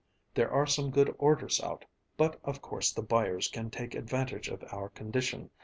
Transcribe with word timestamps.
"There 0.33 0.49
are 0.51 0.65
some 0.65 0.89
good 0.89 1.15
orders 1.19 1.61
out, 1.61 1.85
but 2.17 2.39
of 2.43 2.59
course 2.59 2.91
the 2.91 3.03
buyers 3.03 3.47
can 3.47 3.69
take 3.69 3.93
advantage 3.93 4.47
of 4.47 4.63
our 4.73 4.89
condition. 4.89 5.51